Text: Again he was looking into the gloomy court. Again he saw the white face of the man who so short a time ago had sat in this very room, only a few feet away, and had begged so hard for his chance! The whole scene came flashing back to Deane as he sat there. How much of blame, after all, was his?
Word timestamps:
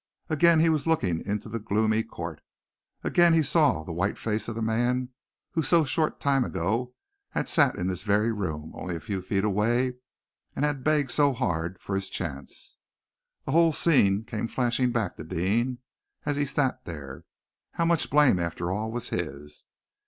Again 0.31 0.61
he 0.61 0.69
was 0.69 0.87
looking 0.87 1.23
into 1.27 1.47
the 1.47 1.59
gloomy 1.59 2.01
court. 2.01 2.41
Again 3.03 3.33
he 3.33 3.43
saw 3.43 3.83
the 3.83 3.91
white 3.91 4.17
face 4.17 4.47
of 4.47 4.55
the 4.55 4.61
man 4.63 5.09
who 5.51 5.61
so 5.61 5.83
short 5.85 6.15
a 6.15 6.17
time 6.19 6.43
ago 6.43 6.95
had 7.29 7.47
sat 7.47 7.75
in 7.75 7.85
this 7.85 8.01
very 8.01 8.31
room, 8.31 8.71
only 8.73 8.95
a 8.95 8.99
few 8.99 9.21
feet 9.21 9.43
away, 9.43 9.97
and 10.55 10.65
had 10.65 10.83
begged 10.83 11.11
so 11.11 11.33
hard 11.33 11.79
for 11.79 11.93
his 11.93 12.09
chance! 12.09 12.77
The 13.45 13.51
whole 13.51 13.73
scene 13.73 14.23
came 14.23 14.47
flashing 14.47 14.91
back 14.91 15.17
to 15.17 15.23
Deane 15.23 15.77
as 16.25 16.35
he 16.35 16.45
sat 16.45 16.83
there. 16.85 17.25
How 17.73 17.85
much 17.85 18.05
of 18.05 18.09
blame, 18.09 18.39
after 18.39 18.71
all, 18.71 18.91
was 18.91 19.09
his? 19.09 19.67